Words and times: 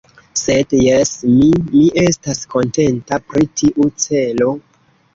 Sed, 0.43 0.71
jes, 0.85 1.11
mi... 1.33 1.51
mi 1.67 1.85
estas 2.05 2.43
kontenta 2.57 3.23
pri 3.31 3.49
tiu 3.63 3.95
celo. 4.09 4.55